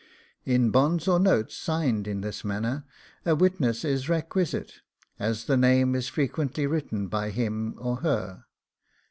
[0.45, 2.85] In bonds or notes signed in this manner
[3.23, 4.79] a witness is requisite,
[5.19, 8.45] as the name is frequently written by him or her.